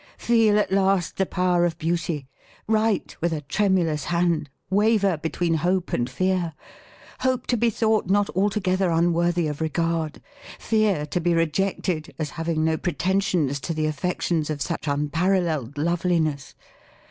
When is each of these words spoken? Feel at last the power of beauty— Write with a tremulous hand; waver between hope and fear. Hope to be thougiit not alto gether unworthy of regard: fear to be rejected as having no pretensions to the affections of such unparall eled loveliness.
Feel 0.17 0.57
at 0.57 0.71
last 0.71 1.17
the 1.17 1.27
power 1.27 1.63
of 1.63 1.77
beauty— 1.77 2.27
Write 2.67 3.15
with 3.21 3.31
a 3.31 3.41
tremulous 3.41 4.05
hand; 4.05 4.49
waver 4.71 5.15
between 5.15 5.53
hope 5.53 5.93
and 5.93 6.09
fear. 6.09 6.55
Hope 7.19 7.45
to 7.45 7.55
be 7.55 7.69
thougiit 7.69 8.09
not 8.09 8.27
alto 8.35 8.59
gether 8.59 8.89
unworthy 8.89 9.45
of 9.45 9.61
regard: 9.61 10.19
fear 10.57 11.05
to 11.05 11.21
be 11.21 11.35
rejected 11.35 12.15
as 12.17 12.31
having 12.31 12.65
no 12.65 12.77
pretensions 12.77 13.59
to 13.59 13.75
the 13.75 13.85
affections 13.85 14.49
of 14.49 14.59
such 14.59 14.87
unparall 14.87 15.43
eled 15.45 15.77
loveliness. 15.77 16.55